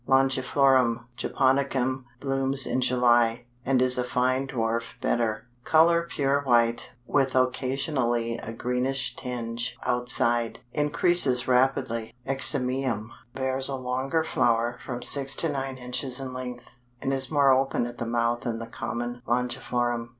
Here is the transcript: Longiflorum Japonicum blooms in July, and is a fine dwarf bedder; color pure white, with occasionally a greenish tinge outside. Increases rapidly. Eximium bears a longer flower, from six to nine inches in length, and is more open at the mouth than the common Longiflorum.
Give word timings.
Longiflorum 0.07 1.05
Japonicum 1.15 2.05
blooms 2.19 2.65
in 2.65 2.81
July, 2.81 3.45
and 3.63 3.83
is 3.83 3.99
a 3.99 4.03
fine 4.03 4.47
dwarf 4.47 4.99
bedder; 4.99 5.45
color 5.63 6.07
pure 6.09 6.41
white, 6.41 6.93
with 7.05 7.35
occasionally 7.35 8.35
a 8.39 8.51
greenish 8.51 9.15
tinge 9.15 9.77
outside. 9.83 10.57
Increases 10.73 11.47
rapidly. 11.47 12.15
Eximium 12.27 13.09
bears 13.35 13.69
a 13.69 13.75
longer 13.75 14.23
flower, 14.23 14.79
from 14.83 15.03
six 15.03 15.35
to 15.35 15.49
nine 15.49 15.77
inches 15.77 16.19
in 16.19 16.33
length, 16.33 16.71
and 16.99 17.13
is 17.13 17.29
more 17.29 17.51
open 17.51 17.85
at 17.85 17.99
the 17.99 18.07
mouth 18.07 18.41
than 18.41 18.57
the 18.57 18.65
common 18.65 19.21
Longiflorum. 19.27 20.09